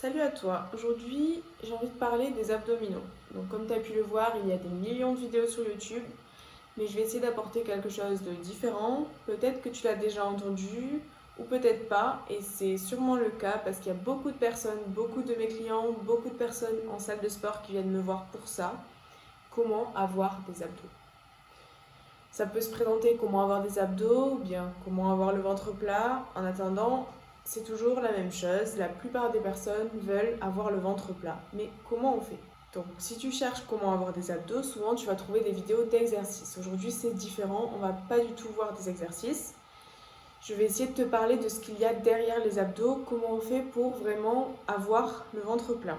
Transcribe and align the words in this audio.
Salut 0.00 0.20
à 0.20 0.28
toi, 0.28 0.66
aujourd'hui 0.72 1.42
j'ai 1.60 1.72
envie 1.72 1.88
de 1.88 1.98
parler 1.98 2.30
des 2.30 2.52
abdominaux. 2.52 3.02
Donc 3.34 3.48
comme 3.48 3.66
tu 3.66 3.72
as 3.72 3.80
pu 3.80 3.94
le 3.94 4.02
voir, 4.02 4.32
il 4.40 4.48
y 4.48 4.52
a 4.52 4.56
des 4.56 4.68
millions 4.68 5.12
de 5.14 5.18
vidéos 5.18 5.48
sur 5.48 5.64
YouTube, 5.64 6.04
mais 6.76 6.86
je 6.86 6.94
vais 6.94 7.02
essayer 7.02 7.18
d'apporter 7.18 7.62
quelque 7.62 7.88
chose 7.88 8.22
de 8.22 8.30
différent. 8.30 9.08
Peut-être 9.26 9.60
que 9.60 9.68
tu 9.70 9.82
l'as 9.82 9.96
déjà 9.96 10.24
entendu 10.24 11.02
ou 11.36 11.42
peut-être 11.42 11.88
pas, 11.88 12.20
et 12.30 12.38
c'est 12.40 12.78
sûrement 12.78 13.16
le 13.16 13.28
cas 13.28 13.60
parce 13.64 13.78
qu'il 13.78 13.88
y 13.88 13.90
a 13.90 13.98
beaucoup 13.98 14.30
de 14.30 14.36
personnes, 14.36 14.78
beaucoup 14.86 15.22
de 15.22 15.34
mes 15.34 15.48
clients, 15.48 15.86
beaucoup 16.04 16.28
de 16.28 16.34
personnes 16.34 16.78
en 16.94 17.00
salle 17.00 17.18
de 17.20 17.28
sport 17.28 17.62
qui 17.62 17.72
viennent 17.72 17.90
me 17.90 18.00
voir 18.00 18.26
pour 18.26 18.46
ça. 18.46 18.74
Comment 19.50 19.92
avoir 19.96 20.38
des 20.48 20.62
abdos? 20.62 20.92
Ça 22.30 22.46
peut 22.46 22.60
se 22.60 22.70
présenter 22.70 23.16
comment 23.20 23.42
avoir 23.42 23.62
des 23.62 23.80
abdos 23.80 24.34
ou 24.34 24.38
bien 24.38 24.70
comment 24.84 25.10
avoir 25.10 25.32
le 25.32 25.40
ventre 25.40 25.72
plat. 25.72 26.22
En 26.36 26.44
attendant, 26.44 27.08
c'est 27.48 27.64
toujours 27.64 28.00
la 28.00 28.12
même 28.12 28.30
chose. 28.30 28.76
La 28.76 28.88
plupart 28.88 29.32
des 29.32 29.38
personnes 29.38 29.88
veulent 30.02 30.36
avoir 30.42 30.70
le 30.70 30.78
ventre 30.78 31.14
plat. 31.14 31.38
Mais 31.54 31.70
comment 31.88 32.18
on 32.18 32.20
fait? 32.20 32.38
Donc, 32.74 32.84
si 32.98 33.16
tu 33.16 33.32
cherches 33.32 33.62
comment 33.66 33.94
avoir 33.94 34.12
des 34.12 34.30
abdos, 34.30 34.62
souvent 34.62 34.94
tu 34.94 35.06
vas 35.06 35.14
trouver 35.14 35.40
des 35.40 35.52
vidéos 35.52 35.84
d'exercices. 35.84 36.58
Aujourd'hui, 36.60 36.92
c'est 36.92 37.14
différent. 37.14 37.72
On 37.74 37.78
va 37.78 37.94
pas 38.06 38.18
du 38.18 38.34
tout 38.34 38.48
voir 38.54 38.74
des 38.74 38.90
exercices. 38.90 39.54
Je 40.42 40.52
vais 40.52 40.64
essayer 40.64 40.90
de 40.90 40.92
te 40.92 41.08
parler 41.08 41.38
de 41.38 41.48
ce 41.48 41.60
qu'il 41.60 41.78
y 41.78 41.86
a 41.86 41.94
derrière 41.94 42.44
les 42.44 42.58
abdos, 42.58 43.02
comment 43.08 43.32
on 43.32 43.40
fait 43.40 43.62
pour 43.62 43.96
vraiment 43.96 44.54
avoir 44.66 45.24
le 45.32 45.40
ventre 45.40 45.72
plat. 45.72 45.98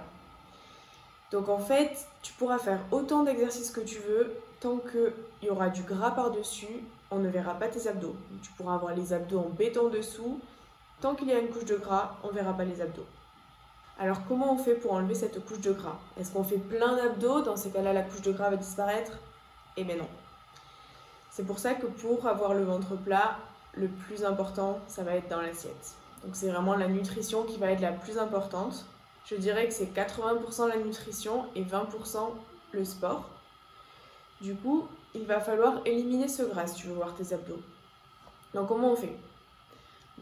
Donc 1.31 1.49
en 1.49 1.59
fait, 1.59 2.07
tu 2.21 2.31
pourras 2.33 2.59
faire 2.59 2.79
autant 2.91 3.23
d'exercices 3.23 3.71
que 3.71 3.81
tu 3.81 3.99
veux, 3.99 4.35
tant 4.59 4.77
qu'il 4.77 5.13
y 5.41 5.49
aura 5.49 5.69
du 5.69 5.81
gras 5.81 6.11
par-dessus, 6.11 6.83
on 7.09 7.17
ne 7.17 7.27
verra 7.27 7.55
pas 7.55 7.67
tes 7.67 7.87
abdos. 7.87 8.15
Tu 8.43 8.51
pourras 8.51 8.75
avoir 8.75 8.95
les 8.95 9.13
abdos 9.13 9.39
en 9.39 9.49
béton 9.49 9.89
dessous, 9.89 10.39
Tant 11.01 11.15
qu'il 11.15 11.29
y 11.29 11.33
a 11.33 11.39
une 11.39 11.49
couche 11.49 11.65
de 11.65 11.77
gras, 11.77 12.17
on 12.23 12.27
ne 12.27 12.33
verra 12.33 12.53
pas 12.53 12.65
les 12.65 12.81
abdos. 12.81 13.05
Alors 13.97 14.19
comment 14.27 14.53
on 14.53 14.57
fait 14.57 14.75
pour 14.75 14.93
enlever 14.93 15.15
cette 15.15 15.45
couche 15.45 15.61
de 15.61 15.71
gras? 15.71 15.97
Est-ce 16.19 16.31
qu'on 16.31 16.43
fait 16.43 16.57
plein 16.57 16.95
d'abdos? 16.95 17.41
Dans 17.41 17.55
ces 17.55 17.69
cas-là, 17.69 17.93
la 17.93 18.01
couche 18.01 18.21
de 18.21 18.31
gras 18.31 18.49
va 18.49 18.57
disparaître? 18.57 19.13
Eh 19.77 19.83
bien 19.83 19.95
non. 19.95 20.07
C'est 21.31 21.45
pour 21.45 21.59
ça 21.59 21.73
que 21.73 21.85
pour 21.85 22.27
avoir 22.27 22.53
le 22.53 22.63
ventre 22.63 22.95
plat, 22.95 23.37
le 23.73 23.87
plus 23.87 24.25
important, 24.25 24.79
ça 24.87 25.03
va 25.03 25.15
être 25.15 25.29
dans 25.29 25.41
l'assiette. 25.41 25.95
Donc 26.23 26.35
c'est 26.35 26.49
vraiment 26.49 26.75
la 26.75 26.87
nutrition 26.87 27.43
qui 27.43 27.57
va 27.57 27.71
être 27.71 27.81
la 27.81 27.93
plus 27.93 28.17
importante. 28.17 28.85
Je 29.25 29.35
dirais 29.35 29.67
que 29.67 29.73
c'est 29.73 29.93
80% 29.93 30.67
la 30.67 30.77
nutrition 30.77 31.45
et 31.55 31.63
20% 31.63 32.17
le 32.71 32.83
sport. 32.83 33.29
Du 34.41 34.55
coup, 34.55 34.87
il 35.13 35.25
va 35.25 35.39
falloir 35.39 35.81
éliminer 35.85 36.27
ce 36.27 36.43
gras 36.43 36.67
si 36.67 36.75
tu 36.75 36.87
veux 36.87 36.95
voir 36.95 37.13
tes 37.15 37.33
abdos. 37.33 37.61
Donc 38.53 38.67
comment 38.67 38.91
on 38.91 38.95
fait? 38.95 39.15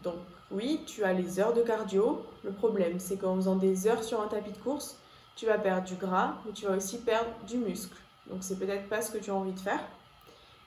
Donc 0.02 0.16
oui, 0.50 0.80
tu 0.86 1.04
as 1.04 1.12
les 1.12 1.40
heures 1.40 1.52
de 1.52 1.62
cardio. 1.62 2.24
Le 2.44 2.52
problème, 2.52 2.98
c'est 2.98 3.16
qu'en 3.16 3.36
faisant 3.36 3.56
des 3.56 3.86
heures 3.86 4.02
sur 4.02 4.20
un 4.20 4.28
tapis 4.28 4.52
de 4.52 4.58
course, 4.58 4.98
tu 5.36 5.46
vas 5.46 5.58
perdre 5.58 5.86
du 5.86 5.94
gras, 5.94 6.34
mais 6.44 6.52
tu 6.52 6.66
vas 6.66 6.76
aussi 6.76 6.98
perdre 6.98 7.30
du 7.46 7.58
muscle. 7.58 7.96
Donc 8.26 8.38
c'est 8.42 8.58
peut-être 8.58 8.88
pas 8.88 9.02
ce 9.02 9.10
que 9.10 9.18
tu 9.18 9.30
as 9.30 9.34
envie 9.34 9.52
de 9.52 9.60
faire. 9.60 9.80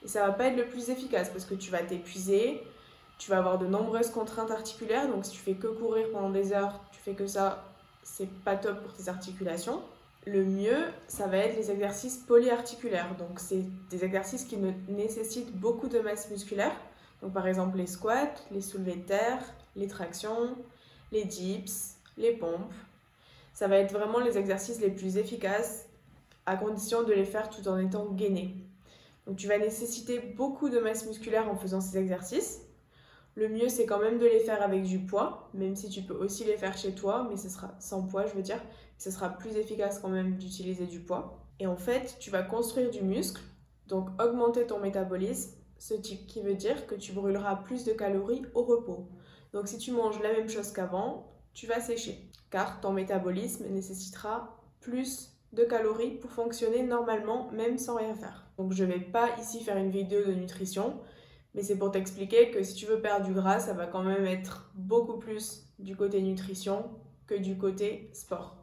Et 0.04 0.08
ça 0.08 0.26
va 0.26 0.34
pas 0.34 0.46
être 0.46 0.58
le 0.58 0.66
plus 0.66 0.90
efficace 0.90 1.30
parce 1.30 1.46
que 1.46 1.56
tu 1.56 1.72
vas 1.72 1.84
t'épuiser, 1.84 2.64
tu 3.18 3.30
vas 3.30 3.38
avoir 3.38 3.58
de 3.58 3.68
nombreuses 3.68 4.10
contraintes 4.10 4.52
articulaires. 4.52 5.08
Donc 5.08 5.26
si 5.26 5.32
tu 5.32 5.40
fais 5.40 5.54
que 5.54 5.68
courir 5.68 6.10
pendant 6.12 6.30
des 6.30 6.54
heures, 6.54 6.80
tu 6.92 7.00
fais 7.00 7.14
que 7.14 7.28
ça, 7.28 7.64
c'est 8.04 8.30
pas 8.44 8.56
top 8.56 8.82
pour 8.84 8.94
tes 8.94 9.10
articulations. 9.10 9.82
Le 10.26 10.44
mieux, 10.44 10.86
ça 11.08 11.28
va 11.28 11.38
être 11.38 11.58
les 11.58 11.72
exercices 11.72 12.18
polyarticulaires. 12.18 13.16
Donc 13.18 13.40
c'est 13.40 13.66
des 13.90 14.06
exercices 14.06 14.46
qui 14.46 14.58
nécessitent 14.88 15.56
beaucoup 15.56 15.88
de 15.88 16.00
masse 16.00 16.30
musculaire 16.30 16.76
donc 17.22 17.34
par 17.34 17.48
exemple 17.48 17.78
les 17.78 17.88
squats, 17.88 18.34
les 18.52 18.62
soulevés 18.62 18.96
de 18.96 19.06
terre, 19.06 19.44
les 19.76 19.88
tractions, 19.88 20.58
les 21.12 21.26
dips, 21.26 21.98
les 22.18 22.34
pompes. 22.34 22.74
Ça 23.54 23.68
va 23.68 23.78
être 23.78 23.94
vraiment 23.94 24.20
les 24.20 24.38
exercices 24.38 24.82
les 24.82 24.90
plus 24.90 25.18
efficaces 25.18 25.88
à 26.46 26.56
condition 26.56 27.04
de 27.04 27.14
les 27.14 27.26
faire 27.26 27.50
tout 27.50 27.68
en 27.68 27.78
étant 27.78 28.12
gainé. 28.12 28.56
Donc 29.28 29.38
tu 29.38 29.48
vas 29.48 29.60
nécessiter 29.60 30.20
beaucoup 30.20 30.70
de 30.70 30.80
masse 30.80 31.06
musculaire 31.06 31.50
en 31.50 31.56
faisant 31.56 31.80
ces 31.80 31.98
exercices. 31.98 32.62
Le 33.36 33.48
mieux 33.48 33.70
c'est 33.70 33.86
quand 33.86 34.00
même 34.00 34.18
de 34.18 34.26
les 34.26 34.40
faire 34.40 34.62
avec 34.62 34.84
du 34.84 35.00
poids, 35.00 35.50
même 35.54 35.76
si 35.76 35.90
tu 35.90 36.02
peux 36.02 36.16
aussi 36.16 36.44
les 36.44 36.58
faire 36.58 36.76
chez 36.76 36.94
toi, 36.96 37.28
mais 37.30 37.38
ce 37.38 37.50
sera 37.50 37.76
sans 37.80 38.08
poids, 38.08 38.26
je 38.26 38.34
veux 38.34 38.42
dire. 38.42 38.62
Ce 38.98 39.12
sera 39.12 39.30
plus 39.30 39.56
efficace 39.58 40.00
quand 40.00 40.10
même 40.10 40.38
d'utiliser 40.38 40.86
du 40.86 41.00
poids. 41.00 41.40
Et 41.60 41.68
en 41.68 41.78
fait, 41.78 42.18
tu 42.20 42.32
vas 42.32 42.42
construire 42.42 42.90
du 42.90 43.04
muscle, 43.04 43.42
donc 43.88 44.10
augmenter 44.22 44.66
ton 44.66 44.80
métabolisme 44.80 45.61
ce 45.82 45.96
type 45.96 46.28
qui 46.28 46.42
veut 46.42 46.54
dire 46.54 46.86
que 46.86 46.94
tu 46.94 47.12
brûleras 47.12 47.56
plus 47.56 47.86
de 47.86 47.92
calories 47.92 48.46
au 48.54 48.62
repos. 48.62 49.08
Donc 49.52 49.68
si 49.68 49.80
tu 49.80 49.92
manges 49.92 50.22
la 50.22 50.32
même 50.32 50.48
chose 50.48 50.72
qu'avant, 50.72 51.34
tu 51.54 51.66
vas 51.66 51.80
sécher, 51.80 52.30
car 52.52 52.82
ton 52.82 52.94
métabolisme 52.94 53.66
nécessitera 53.68 54.62
plus 54.80 55.32
de 55.54 55.64
calories 55.64 56.20
pour 56.20 56.30
fonctionner 56.30 56.84
normalement, 56.84 57.50
même 57.52 57.80
sans 57.80 57.96
rien 57.96 58.14
faire. 58.14 58.46
Donc 58.60 58.74
je 58.74 58.84
ne 58.84 58.94
vais 58.94 59.00
pas 59.00 59.30
ici 59.40 59.64
faire 59.64 59.76
une 59.76 59.90
vidéo 59.90 60.24
de 60.24 60.34
nutrition, 60.34 61.00
mais 61.56 61.64
c'est 61.64 61.80
pour 61.80 61.90
t'expliquer 61.90 62.52
que 62.52 62.62
si 62.62 62.76
tu 62.76 62.86
veux 62.86 63.02
perdre 63.02 63.26
du 63.26 63.34
gras, 63.34 63.60
ça 63.60 63.74
va 63.74 63.88
quand 63.88 64.04
même 64.04 64.28
être 64.28 64.70
beaucoup 64.76 65.18
plus 65.18 65.66
du 65.80 65.96
côté 65.96 66.22
nutrition 66.22 66.92
que 67.26 67.34
du 67.34 67.58
côté 67.58 68.12
sport. 68.14 68.56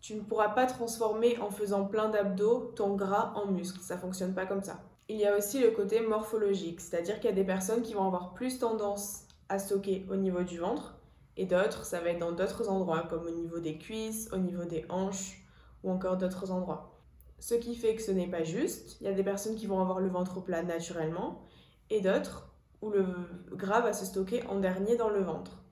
Tu 0.00 0.14
ne 0.14 0.22
pourras 0.22 0.48
pas 0.48 0.64
transformer 0.64 1.36
en 1.38 1.50
faisant 1.50 1.84
plein 1.84 2.08
d'abdos 2.08 2.72
ton 2.76 2.96
gras 2.96 3.34
en 3.34 3.52
muscle, 3.52 3.80
ça 3.80 3.98
fonctionne 3.98 4.32
pas 4.32 4.46
comme 4.46 4.62
ça. 4.62 4.80
Il 5.08 5.16
y 5.16 5.26
a 5.26 5.36
aussi 5.36 5.60
le 5.60 5.70
côté 5.70 6.00
morphologique, 6.00 6.80
c'est-à-dire 6.80 7.20
qu'il 7.20 7.30
y 7.30 7.32
a 7.32 7.36
des 7.36 7.44
personnes 7.44 7.82
qui 7.82 7.94
vont 7.94 8.06
avoir 8.06 8.34
plus 8.34 8.58
tendance 8.58 9.22
à 9.48 9.60
stocker 9.60 10.04
au 10.10 10.16
niveau 10.16 10.42
du 10.42 10.58
ventre 10.58 10.98
et 11.36 11.46
d'autres, 11.46 11.84
ça 11.84 12.00
va 12.00 12.10
être 12.10 12.18
dans 12.18 12.32
d'autres 12.32 12.68
endroits, 12.68 13.06
comme 13.08 13.26
au 13.26 13.30
niveau 13.30 13.60
des 13.60 13.78
cuisses, 13.78 14.28
au 14.32 14.38
niveau 14.38 14.64
des 14.64 14.84
hanches 14.88 15.46
ou 15.84 15.90
encore 15.90 16.16
d'autres 16.16 16.50
endroits. 16.50 16.98
Ce 17.38 17.54
qui 17.54 17.76
fait 17.76 17.94
que 17.94 18.02
ce 18.02 18.10
n'est 18.10 18.30
pas 18.30 18.42
juste. 18.42 19.00
Il 19.00 19.04
y 19.04 19.10
a 19.10 19.12
des 19.12 19.22
personnes 19.22 19.54
qui 19.54 19.66
vont 19.66 19.80
avoir 19.80 20.00
le 20.00 20.08
ventre 20.08 20.40
plat 20.40 20.62
naturellement 20.62 21.42
et 21.90 22.00
d'autres 22.00 22.50
où 22.82 22.90
le 22.90 23.06
gras 23.52 23.82
va 23.82 23.92
se 23.92 24.06
stocker 24.06 24.44
en 24.46 24.58
dernier 24.58 24.96
dans 24.96 25.10
le 25.10 25.20
ventre. 25.20 25.62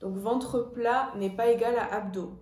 Donc 0.00 0.16
ventre 0.16 0.60
plat 0.60 1.12
n'est 1.16 1.34
pas 1.34 1.48
égal 1.48 1.76
à 1.76 1.92
abdos. 1.92 2.38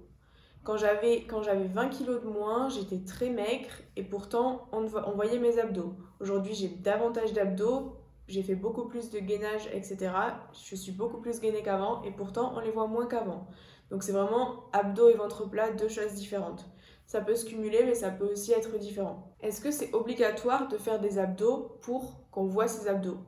Quand 0.65 0.79
j'avais, 0.79 1.25
quand 1.25 1.43
j'avais 1.43 1.67
20 1.67 1.91
kilos 1.91 2.23
de 2.23 2.29
moins, 2.29 2.71
j'étais 2.71 3.05
très 3.05 3.29
maigre 3.29 3.69
et 3.97 4.03
pourtant 4.03 4.67
on, 4.73 4.87
voyait 4.87 5.39
mes 5.39 5.59
abdos. 5.59 5.95
Aujourd'hui, 6.21 6.55
j'ai 6.55 6.69
davantage 6.69 7.35
d'abdos, 7.35 7.99
j'ai 8.29 8.43
fait 8.43 8.55
beaucoup 8.55 8.87
plus 8.87 9.11
de 9.11 9.19
gainage, 9.19 9.69
etc. 9.75 10.11
Je 10.55 10.75
suis 10.75 10.93
beaucoup 10.93 11.21
plus 11.21 11.39
gainée 11.41 11.63
qu'avant 11.63 12.03
et 12.03 12.11
pourtant 12.11 12.55
on 12.57 12.61
les 12.61 12.71
voit 12.71 12.87
moins 12.87 13.07
qu'avant. 13.07 13.47
Donc 13.91 14.03
c'est 14.03 14.13
vraiment 14.13 14.65
abdos 14.73 15.11
et 15.11 15.15
ventre 15.15 15.45
plat, 15.51 15.71
deux 15.71 15.91
choses 15.91 16.15
différentes. 16.15 16.65
Ça 17.05 17.21
peut 17.21 17.35
se 17.35 17.45
cumuler, 17.45 17.85
mais 17.85 17.95
ça 17.95 18.11
peut 18.11 18.33
aussi 18.33 18.53
être 18.53 18.79
différent. 18.79 19.37
Est-ce 19.43 19.61
que 19.61 19.71
c'est 19.71 19.95
obligatoire 19.95 20.69
de 20.69 20.79
faire 20.79 20.99
des 20.99 21.19
abdos 21.19 21.79
pour 21.83 22.27
qu'on 22.31 22.47
voit 22.47 22.69
ces 22.69 22.89
abdos? 22.89 23.19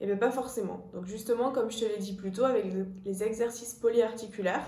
Eh 0.00 0.06
bien 0.06 0.16
pas 0.16 0.30
forcément. 0.30 0.90
Donc 0.94 1.04
justement, 1.04 1.52
comme 1.52 1.70
je 1.70 1.80
te 1.80 1.84
l'ai 1.84 1.98
dit 1.98 2.16
plus 2.16 2.32
tôt, 2.32 2.44
avec 2.44 2.64
les 3.04 3.22
exercices 3.22 3.74
polyarticulaires, 3.74 4.66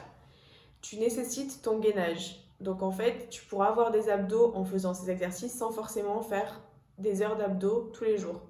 tu 0.84 0.98
nécessites 0.98 1.62
ton 1.62 1.78
gainage. 1.78 2.44
Donc 2.60 2.82
en 2.82 2.90
fait, 2.90 3.28
tu 3.30 3.42
pourras 3.46 3.68
avoir 3.68 3.90
des 3.90 4.10
abdos 4.10 4.52
en 4.54 4.66
faisant 4.66 4.92
ces 4.92 5.10
exercices 5.10 5.56
sans 5.56 5.70
forcément 5.70 6.20
faire 6.20 6.60
des 6.98 7.22
heures 7.22 7.36
d'abdos 7.36 7.90
tous 7.94 8.04
les 8.04 8.18
jours. 8.18 8.42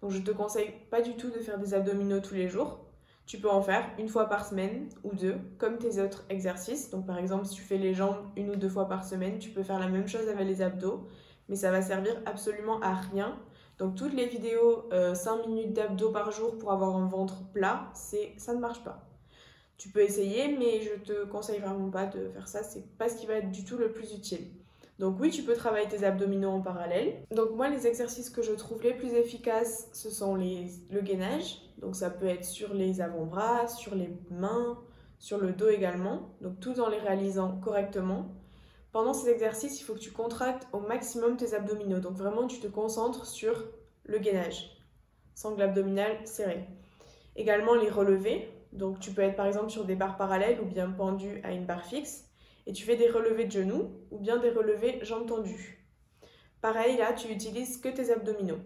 Donc 0.00 0.12
je 0.12 0.20
te 0.20 0.30
conseille 0.30 0.72
pas 0.88 1.02
du 1.02 1.16
tout 1.16 1.30
de 1.30 1.40
faire 1.40 1.58
des 1.58 1.74
abdominaux 1.74 2.20
tous 2.20 2.34
les 2.34 2.48
jours. 2.48 2.78
Tu 3.26 3.38
peux 3.38 3.50
en 3.50 3.60
faire 3.60 3.84
une 3.98 4.08
fois 4.08 4.26
par 4.26 4.46
semaine 4.46 4.88
ou 5.02 5.16
deux, 5.16 5.34
comme 5.58 5.78
tes 5.78 6.00
autres 6.00 6.24
exercices. 6.28 6.90
Donc 6.90 7.06
par 7.06 7.18
exemple, 7.18 7.44
si 7.46 7.56
tu 7.56 7.62
fais 7.62 7.76
les 7.76 7.92
jambes 7.92 8.24
une 8.36 8.50
ou 8.50 8.56
deux 8.56 8.68
fois 8.68 8.88
par 8.88 9.04
semaine, 9.04 9.40
tu 9.40 9.50
peux 9.50 9.64
faire 9.64 9.80
la 9.80 9.88
même 9.88 10.06
chose 10.06 10.28
avec 10.28 10.46
les 10.46 10.62
abdos, 10.62 11.08
mais 11.48 11.56
ça 11.56 11.72
va 11.72 11.82
servir 11.82 12.22
absolument 12.24 12.78
à 12.82 12.94
rien. 12.94 13.36
Donc 13.78 13.96
toutes 13.96 14.14
les 14.14 14.26
vidéos 14.26 14.88
5 14.92 14.92
euh, 14.92 15.46
minutes 15.48 15.72
d'abdos 15.72 16.12
par 16.12 16.30
jour 16.30 16.56
pour 16.56 16.70
avoir 16.70 16.94
un 16.94 17.08
ventre 17.08 17.42
plat, 17.52 17.90
c'est 17.94 18.32
ça 18.36 18.54
ne 18.54 18.60
marche 18.60 18.84
pas. 18.84 19.09
Tu 19.80 19.88
peux 19.88 20.02
essayer, 20.02 20.58
mais 20.58 20.82
je 20.82 20.92
te 21.00 21.24
conseille 21.24 21.58
vraiment 21.58 21.88
pas 21.88 22.04
de 22.04 22.28
faire 22.28 22.46
ça. 22.46 22.62
C'est 22.62 22.86
pas 22.98 23.08
ce 23.08 23.16
qui 23.16 23.24
va 23.24 23.36
être 23.36 23.50
du 23.50 23.64
tout 23.64 23.78
le 23.78 23.90
plus 23.90 24.12
utile. 24.12 24.46
Donc 24.98 25.18
oui, 25.18 25.30
tu 25.30 25.42
peux 25.42 25.54
travailler 25.54 25.88
tes 25.88 26.04
abdominaux 26.04 26.50
en 26.50 26.60
parallèle. 26.60 27.14
Donc 27.30 27.52
moi, 27.52 27.70
les 27.70 27.86
exercices 27.86 28.28
que 28.28 28.42
je 28.42 28.52
trouve 28.52 28.82
les 28.82 28.92
plus 28.92 29.14
efficaces, 29.14 29.88
ce 29.94 30.10
sont 30.10 30.34
les, 30.34 30.66
le 30.90 31.00
gainage. 31.00 31.62
Donc 31.78 31.96
ça 31.96 32.10
peut 32.10 32.26
être 32.26 32.44
sur 32.44 32.74
les 32.74 33.00
avant-bras, 33.00 33.68
sur 33.68 33.94
les 33.94 34.10
mains, 34.30 34.78
sur 35.18 35.38
le 35.38 35.54
dos 35.54 35.70
également. 35.70 36.28
Donc 36.42 36.60
tout 36.60 36.78
en 36.78 36.90
les 36.90 36.98
réalisant 36.98 37.58
correctement. 37.64 38.34
Pendant 38.92 39.14
ces 39.14 39.30
exercices, 39.30 39.80
il 39.80 39.84
faut 39.84 39.94
que 39.94 39.98
tu 40.00 40.10
contractes 40.10 40.68
au 40.74 40.80
maximum 40.80 41.38
tes 41.38 41.54
abdominaux. 41.54 42.00
Donc 42.00 42.18
vraiment, 42.18 42.46
tu 42.46 42.60
te 42.60 42.66
concentres 42.66 43.24
sur 43.24 43.64
le 44.04 44.18
gainage. 44.18 44.76
Sangle 45.34 45.62
abdominale 45.62 46.18
serrée. 46.26 46.68
Également 47.34 47.74
les 47.74 47.88
relevés. 47.88 48.52
Donc 48.72 49.00
tu 49.00 49.10
peux 49.10 49.22
être 49.22 49.36
par 49.36 49.46
exemple 49.46 49.70
sur 49.70 49.84
des 49.84 49.96
barres 49.96 50.16
parallèles 50.16 50.60
ou 50.60 50.66
bien 50.66 50.90
pendu 50.90 51.40
à 51.42 51.52
une 51.52 51.66
barre 51.66 51.84
fixe. 51.84 52.24
Et 52.66 52.72
tu 52.72 52.84
fais 52.84 52.96
des 52.96 53.08
relevés 53.08 53.46
de 53.46 53.52
genoux 53.52 53.90
ou 54.10 54.18
bien 54.18 54.36
des 54.38 54.50
relevés 54.50 54.98
jambes 55.02 55.26
tendues. 55.26 55.86
Pareil, 56.60 56.96
là, 56.98 57.14
tu 57.14 57.28
utilises 57.28 57.80
que 57.80 57.88
tes 57.88 58.12
abdominaux. 58.12 58.60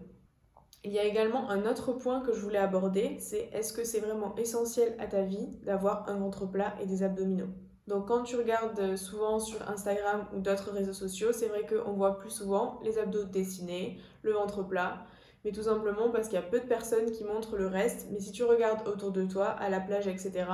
Il 0.83 0.91
y 0.91 0.99
a 0.99 1.03
également 1.03 1.49
un 1.49 1.65
autre 1.65 1.93
point 1.93 2.21
que 2.21 2.33
je 2.33 2.41
voulais 2.41 2.59
aborder, 2.59 3.17
c'est 3.19 3.49
est-ce 3.53 3.73
que 3.73 3.83
c'est 3.83 4.01
vraiment 4.01 4.35
essentiel 4.35 4.95
à 4.99 5.07
ta 5.07 5.23
vie 5.23 5.47
d'avoir 5.63 6.07
un 6.09 6.17
ventre 6.17 6.45
plat 6.45 6.75
et 6.79 6.85
des 6.85 7.01
abdominaux? 7.01 7.49
Donc 7.87 8.07
quand 8.07 8.23
tu 8.23 8.35
regardes 8.35 8.95
souvent 8.95 9.39
sur 9.39 9.67
Instagram 9.69 10.27
ou 10.35 10.39
d'autres 10.39 10.71
réseaux 10.71 10.93
sociaux, 10.93 11.31
c'est 11.31 11.47
vrai 11.47 11.65
qu'on 11.65 11.93
voit 11.93 12.19
plus 12.19 12.29
souvent 12.29 12.79
les 12.83 12.99
abdos 12.99 13.23
dessinés, 13.23 13.99
le 14.21 14.33
ventre 14.33 14.61
plat, 14.61 15.05
mais 15.45 15.51
tout 15.51 15.63
simplement 15.63 16.09
parce 16.09 16.27
qu'il 16.27 16.35
y 16.35 16.41
a 16.41 16.45
peu 16.45 16.59
de 16.59 16.65
personnes 16.65 17.11
qui 17.11 17.23
montrent 17.23 17.55
le 17.55 17.67
reste. 17.67 18.07
Mais 18.11 18.19
si 18.19 18.31
tu 18.31 18.43
regardes 18.43 18.85
autour 18.87 19.11
de 19.11 19.23
toi, 19.25 19.45
à 19.49 19.69
la 19.69 19.79
plage, 19.79 20.07
etc., 20.07 20.47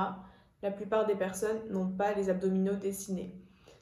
la 0.62 0.70
plupart 0.70 1.06
des 1.06 1.16
personnes 1.16 1.58
n'ont 1.70 1.88
pas 1.88 2.12
les 2.12 2.28
abdominaux 2.28 2.76
dessinés. 2.76 3.34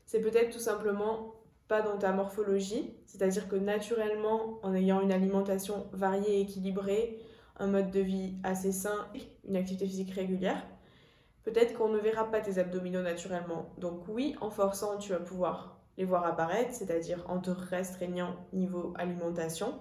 C'est 0.07 0.21
peut-être 0.21 0.51
tout 0.51 0.61
simplement 0.61 1.35
pas 1.69 1.83
dans 1.83 1.99
ta 1.99 2.13
morphologie, 2.13 2.95
c'est-à-dire 3.07 3.49
que 3.49 3.57
naturellement, 3.57 4.61
en 4.63 4.75
ayant 4.75 5.01
une 5.01 5.13
alimentation 5.13 5.89
variée 5.93 6.39
et 6.39 6.41
équilibrée, 6.43 7.19
un 7.59 7.67
mode 7.67 7.91
de 7.91 8.01
vie 8.01 8.37
assez 8.43 8.73
sain, 8.73 9.07
une 9.47 9.57
activité 9.57 9.87
physique 9.87 10.13
régulière, 10.13 10.65
peut-être 11.43 11.75
qu'on 11.75 11.89
ne 11.89 11.99
verra 11.99 12.31
pas 12.31 12.41
tes 12.41 12.59
abdominaux 12.59 13.03
naturellement. 13.03 13.75
Donc 13.79 14.09
oui, 14.09 14.37
en 14.41 14.51
forçant, 14.51 14.97
tu 14.99 15.11
vas 15.13 15.21
pouvoir 15.21 15.81
les 15.99 16.05
voir 16.05 16.25
apparaître, 16.25 16.73
c'est-à-dire 16.73 17.25
en 17.29 17.41
te 17.41 17.51
restreignant 17.51 18.35
niveau 18.53 18.95
alimentation. 18.97 19.75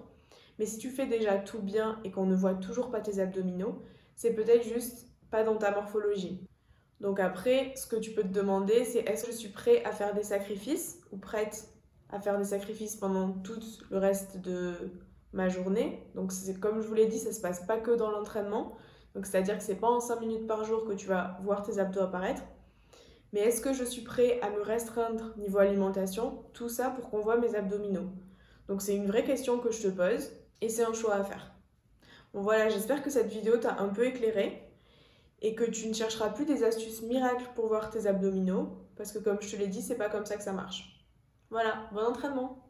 Mais 0.60 0.66
si 0.66 0.76
tu 0.76 0.90
fais 0.90 1.06
déjà 1.06 1.38
tout 1.38 1.62
bien 1.62 1.98
et 2.04 2.10
qu'on 2.10 2.26
ne 2.26 2.36
voit 2.36 2.52
toujours 2.52 2.90
pas 2.90 3.00
tes 3.00 3.18
abdominaux, 3.18 3.80
c'est 4.14 4.34
peut-être 4.34 4.62
juste 4.62 5.08
pas 5.30 5.42
dans 5.42 5.56
ta 5.56 5.70
morphologie. 5.70 6.46
Donc 7.00 7.18
après, 7.18 7.72
ce 7.76 7.86
que 7.86 7.96
tu 7.96 8.10
peux 8.10 8.24
te 8.24 8.28
demander, 8.28 8.84
c'est 8.84 8.98
est-ce 8.98 9.24
que 9.24 9.32
je 9.32 9.38
suis 9.38 9.48
prêt 9.48 9.82
à 9.84 9.92
faire 9.92 10.14
des 10.14 10.22
sacrifices 10.22 11.00
ou 11.12 11.16
prête 11.16 11.66
à 12.10 12.20
faire 12.20 12.36
des 12.36 12.44
sacrifices 12.44 12.94
pendant 12.94 13.32
tout 13.32 13.58
le 13.90 13.96
reste 13.96 14.42
de 14.42 14.74
ma 15.32 15.48
journée. 15.48 16.06
Donc 16.14 16.30
c'est 16.30 16.60
comme 16.60 16.82
je 16.82 16.86
vous 16.86 16.92
l'ai 16.92 17.06
dit, 17.06 17.18
ça 17.18 17.32
se 17.32 17.40
passe 17.40 17.66
pas 17.66 17.78
que 17.78 17.92
dans 17.92 18.10
l'entraînement. 18.10 18.76
Donc 19.14 19.24
c'est-à-dire 19.24 19.56
que 19.56 19.64
c'est 19.64 19.80
pas 19.80 19.88
en 19.88 20.00
5 20.00 20.20
minutes 20.20 20.46
par 20.46 20.64
jour 20.64 20.84
que 20.84 20.92
tu 20.92 21.06
vas 21.06 21.38
voir 21.42 21.62
tes 21.62 21.78
abdos 21.78 22.02
apparaître. 22.02 22.42
Mais 23.32 23.40
est-ce 23.40 23.62
que 23.62 23.72
je 23.72 23.84
suis 23.84 24.02
prêt 24.02 24.38
à 24.42 24.50
me 24.50 24.60
restreindre 24.60 25.32
niveau 25.38 25.56
alimentation? 25.56 26.44
Tout 26.52 26.68
ça 26.68 26.90
pour 26.90 27.08
qu'on 27.08 27.20
voit 27.20 27.38
mes 27.38 27.54
abdominaux. 27.54 28.10
Donc 28.68 28.82
c'est 28.82 28.94
une 28.94 29.06
vraie 29.06 29.24
question 29.24 29.58
que 29.58 29.70
je 29.70 29.80
te 29.80 29.88
pose 29.88 30.32
et 30.60 30.68
c'est 30.68 30.84
un 30.84 30.92
choix 30.92 31.14
à 31.14 31.24
faire. 31.24 31.52
Bon 32.32 32.42
voilà, 32.42 32.68
j'espère 32.68 33.02
que 33.02 33.10
cette 33.10 33.28
vidéo 33.28 33.56
t'a 33.56 33.80
un 33.80 33.88
peu 33.88 34.06
éclairé 34.06 34.62
et 35.42 35.54
que 35.54 35.64
tu 35.64 35.88
ne 35.88 35.94
chercheras 35.94 36.30
plus 36.30 36.44
des 36.44 36.64
astuces 36.64 37.02
miracles 37.02 37.48
pour 37.54 37.66
voir 37.66 37.90
tes 37.90 38.06
abdominaux 38.06 38.76
parce 38.96 39.12
que 39.12 39.18
comme 39.18 39.40
je 39.40 39.50
te 39.50 39.56
l'ai 39.56 39.66
dit, 39.66 39.82
c'est 39.82 39.96
pas 39.96 40.08
comme 40.08 40.26
ça 40.26 40.36
que 40.36 40.42
ça 40.42 40.52
marche. 40.52 41.06
Voilà, 41.50 41.88
bon 41.92 42.02
entraînement 42.02 42.58